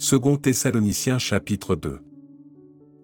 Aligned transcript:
Second 0.00 0.36
Thessaloniciens 0.36 1.18
chapitre 1.18 1.74
2 1.74 1.98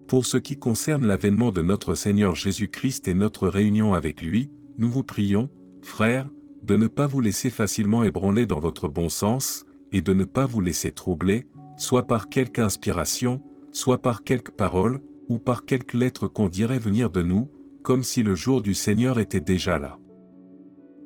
Pour 0.07 0.25
ce 0.25 0.37
qui 0.37 0.57
concerne 0.57 1.05
l'avènement 1.05 1.51
de 1.51 1.61
notre 1.61 1.93
Seigneur 1.93 2.35
Jésus-Christ 2.35 3.09
et 3.09 3.13
notre 3.13 3.49
réunion 3.49 3.93
avec 3.93 4.21
lui, 4.21 4.49
nous 4.77 4.89
vous 4.89 5.03
prions, 5.03 5.49
frères, 5.81 6.29
de 6.63 6.77
ne 6.77 6.87
pas 6.87 7.05
vous 7.05 7.19
laisser 7.19 7.49
facilement 7.49 8.05
ébranler 8.05 8.45
dans 8.45 8.61
votre 8.61 8.87
bon 8.87 9.09
sens, 9.09 9.65
et 9.91 10.01
de 10.01 10.13
ne 10.13 10.23
pas 10.23 10.45
vous 10.45 10.61
laisser 10.61 10.93
troubler, 10.93 11.47
soit 11.75 12.07
par 12.07 12.29
quelque 12.29 12.59
inspiration, 12.59 13.41
soit 13.73 14.01
par 14.01 14.23
quelque 14.23 14.51
parole, 14.51 15.01
ou 15.27 15.37
par 15.37 15.65
quelque 15.65 15.97
lettre 15.97 16.29
qu'on 16.29 16.47
dirait 16.47 16.79
venir 16.79 17.09
de 17.09 17.23
nous, 17.23 17.51
comme 17.83 18.03
si 18.03 18.23
le 18.23 18.35
jour 18.35 18.61
du 18.61 18.73
Seigneur 18.73 19.19
était 19.19 19.41
déjà 19.41 19.79
là. 19.79 19.99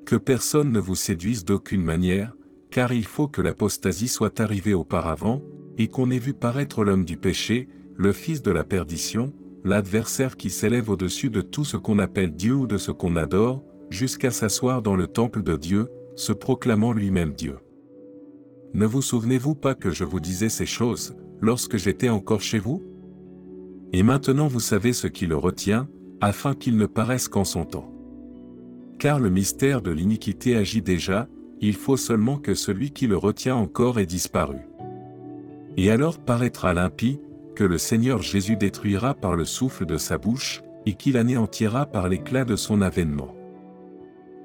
Que 0.05 0.17
personne 0.17 0.71
ne 0.71 0.79
vous 0.79 0.93
séduise 0.93 1.45
d'aucune 1.45 1.83
manière, 1.83 2.35
car 2.69 2.93
il 2.93 3.05
faut 3.05 3.27
que 3.27 3.41
l'apostasie 3.41 4.07
soit 4.07 4.39
arrivée 4.39 4.75
auparavant, 4.75 5.41
et 5.79 5.87
qu'on 5.87 6.11
ait 6.11 6.19
vu 6.19 6.33
paraître 6.33 6.83
l'homme 6.83 7.05
du 7.05 7.17
péché, 7.17 7.69
le 7.95 8.11
fils 8.11 8.43
de 8.43 8.51
la 8.51 8.65
perdition, 8.65 9.33
l'adversaire 9.63 10.35
qui 10.35 10.49
s'élève 10.49 10.89
au-dessus 10.89 11.29
de 11.29 11.41
tout 11.41 11.63
ce 11.63 11.77
qu'on 11.77 11.99
appelle 11.99 12.35
Dieu 12.35 12.53
ou 12.53 12.67
de 12.67 12.77
ce 12.77 12.91
qu'on 12.91 13.15
adore, 13.15 13.63
jusqu'à 13.89 14.29
s'asseoir 14.29 14.81
dans 14.81 14.97
le 14.97 15.07
temple 15.07 15.41
de 15.41 15.55
Dieu, 15.55 15.87
se 16.15 16.33
proclamant 16.33 16.91
lui-même 16.91 17.33
Dieu. 17.33 17.57
Ne 18.73 18.85
vous 18.85 19.01
souvenez-vous 19.01 19.55
pas 19.55 19.73
que 19.73 19.89
je 19.89 20.03
vous 20.03 20.19
disais 20.19 20.49
ces 20.49 20.65
choses, 20.65 21.15
lorsque 21.39 21.77
j'étais 21.77 22.09
encore 22.09 22.41
chez 22.41 22.59
vous? 22.59 22.83
Et 23.93 24.03
maintenant 24.03 24.47
vous 24.47 24.59
savez 24.59 24.91
ce 24.91 25.07
qui 25.07 25.27
le 25.27 25.37
retient, 25.37 25.87
afin 26.19 26.53
qu'il 26.53 26.75
ne 26.75 26.85
paraisse 26.85 27.29
qu'en 27.29 27.45
son 27.45 27.63
temps. 27.63 27.93
Car 28.99 29.21
le 29.21 29.29
mystère 29.29 29.81
de 29.81 29.91
l'iniquité 29.91 30.57
agit 30.57 30.81
déjà, 30.81 31.29
il 31.61 31.73
faut 31.73 31.97
seulement 31.97 32.37
que 32.37 32.53
celui 32.53 32.91
qui 32.91 33.07
le 33.07 33.15
retient 33.15 33.55
encore 33.55 33.97
ait 33.97 34.05
disparu. 34.05 34.57
Et 35.79 35.91
alors 35.91 36.19
paraîtra 36.19 36.73
l'impie, 36.73 37.21
que 37.55 37.63
le 37.63 37.77
Seigneur 37.77 38.21
Jésus 38.21 38.57
détruira 38.57 39.13
par 39.13 39.37
le 39.37 39.45
souffle 39.45 39.85
de 39.85 39.95
sa 39.95 40.17
bouche, 40.17 40.61
et 40.85 40.93
qu'il 40.95 41.15
anéantira 41.15 41.85
par 41.85 42.09
l'éclat 42.09 42.43
de 42.43 42.57
son 42.57 42.81
avènement. 42.81 43.33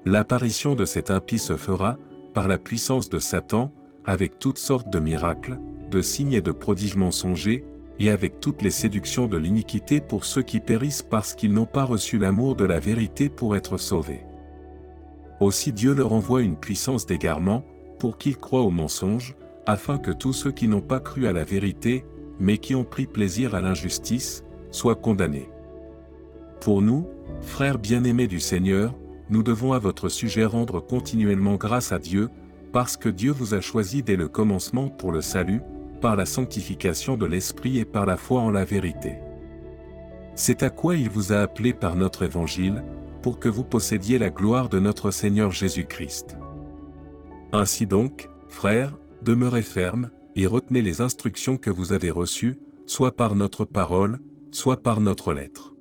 L'apparition 0.04 0.76
de 0.76 0.84
cet 0.84 1.10
impie 1.10 1.40
se 1.40 1.56
fera, 1.56 1.98
par 2.34 2.46
la 2.46 2.56
puissance 2.56 3.10
de 3.10 3.18
Satan, 3.18 3.72
avec 4.04 4.38
toutes 4.38 4.58
sortes 4.58 4.90
de 4.90 5.00
miracles, 5.00 5.58
de 5.90 6.02
signes 6.02 6.34
et 6.34 6.40
de 6.40 6.52
prodiges 6.52 6.94
mensongers, 6.94 7.64
et 7.98 8.10
avec 8.10 8.38
toutes 8.38 8.62
les 8.62 8.70
séductions 8.70 9.26
de 9.26 9.36
l'iniquité 9.36 10.00
pour 10.00 10.24
ceux 10.24 10.42
qui 10.42 10.60
périssent 10.60 11.02
parce 11.02 11.34
qu'ils 11.34 11.52
n'ont 11.52 11.66
pas 11.66 11.84
reçu 11.84 12.16
l'amour 12.16 12.54
de 12.54 12.64
la 12.64 12.78
vérité 12.78 13.28
pour 13.28 13.56
être 13.56 13.76
sauvés. 13.76 14.24
Aussi 15.40 15.72
Dieu 15.72 15.94
leur 15.94 16.12
envoie 16.12 16.42
une 16.42 16.56
puissance 16.56 17.06
d'égarement, 17.06 17.64
pour 17.98 18.18
qu'ils 18.18 18.36
croient 18.36 18.62
au 18.62 18.70
mensonge, 18.70 19.34
afin 19.66 19.98
que 19.98 20.10
tous 20.10 20.32
ceux 20.32 20.52
qui 20.52 20.68
n'ont 20.68 20.80
pas 20.80 21.00
cru 21.00 21.26
à 21.26 21.32
la 21.32 21.44
vérité, 21.44 22.04
mais 22.38 22.58
qui 22.58 22.74
ont 22.74 22.84
pris 22.84 23.06
plaisir 23.06 23.54
à 23.54 23.60
l'injustice, 23.60 24.44
soient 24.70 24.96
condamnés. 24.96 25.48
Pour 26.60 26.82
nous, 26.82 27.06
frères 27.40 27.78
bien-aimés 27.78 28.26
du 28.26 28.40
Seigneur, 28.40 28.94
nous 29.30 29.42
devons 29.42 29.72
à 29.72 29.78
votre 29.78 30.08
sujet 30.08 30.44
rendre 30.44 30.80
continuellement 30.80 31.56
grâce 31.56 31.92
à 31.92 31.98
Dieu, 31.98 32.28
parce 32.72 32.96
que 32.96 33.08
Dieu 33.08 33.30
vous 33.30 33.54
a 33.54 33.60
choisi 33.60 34.02
dès 34.02 34.16
le 34.16 34.28
commencement 34.28 34.88
pour 34.88 35.12
le 35.12 35.20
salut, 35.20 35.60
par 36.00 36.16
la 36.16 36.26
sanctification 36.26 37.16
de 37.16 37.24
l'Esprit 37.24 37.78
et 37.78 37.84
par 37.84 38.04
la 38.04 38.16
foi 38.16 38.40
en 38.40 38.50
la 38.50 38.64
vérité. 38.64 39.18
C'est 40.34 40.62
à 40.62 40.70
quoi 40.70 40.96
il 40.96 41.08
vous 41.08 41.32
a 41.32 41.38
appelé 41.38 41.72
par 41.72 41.96
notre 41.96 42.24
évangile, 42.24 42.82
pour 43.22 43.38
que 43.38 43.48
vous 43.48 43.64
possédiez 43.64 44.18
la 44.18 44.30
gloire 44.30 44.68
de 44.68 44.80
notre 44.80 45.10
Seigneur 45.10 45.50
Jésus-Christ. 45.50 46.36
Ainsi 47.52 47.86
donc, 47.86 48.28
frères, 48.48 48.98
demeurez 49.24 49.62
fermes, 49.62 50.10
et 50.36 50.46
retenez 50.46 50.82
les 50.82 51.00
instructions 51.00 51.56
que 51.56 51.70
vous 51.70 51.92
avez 51.92 52.10
reçues, 52.10 52.58
soit 52.86 53.16
par 53.16 53.34
notre 53.34 53.64
parole, 53.64 54.20
soit 54.50 54.82
par 54.82 55.00
notre 55.00 55.32
lettre. 55.32 55.74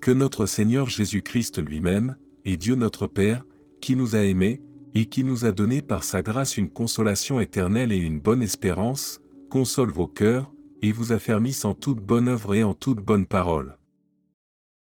Que 0.00 0.10
notre 0.10 0.46
Seigneur 0.46 0.88
Jésus-Christ 0.88 1.62
lui-même, 1.62 2.16
et 2.44 2.56
Dieu 2.56 2.74
notre 2.74 3.06
Père, 3.06 3.44
qui 3.80 3.94
nous 3.94 4.16
a 4.16 4.20
aimés, 4.24 4.60
et 4.94 5.06
qui 5.06 5.24
nous 5.24 5.44
a 5.44 5.52
donné 5.52 5.80
par 5.80 6.04
sa 6.04 6.22
grâce 6.22 6.56
une 6.56 6.68
consolation 6.68 7.40
éternelle 7.40 7.92
et 7.92 7.96
une 7.96 8.20
bonne 8.20 8.42
espérance, 8.42 9.20
console 9.48 9.90
vos 9.90 10.08
cœurs, 10.08 10.52
et 10.82 10.92
vous 10.92 11.12
affermisse 11.12 11.64
en 11.64 11.74
toute 11.74 12.00
bonne 12.00 12.28
œuvre 12.28 12.54
et 12.54 12.64
en 12.64 12.74
toute 12.74 12.98
bonne 12.98 13.26
parole. 13.26 13.76